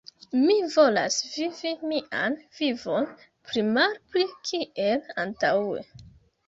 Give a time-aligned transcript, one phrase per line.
[0.43, 5.89] Mi volas vivi mian vivon pli-malpli kiel antaŭe.